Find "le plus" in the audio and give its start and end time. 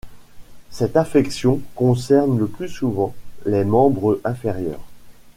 2.39-2.69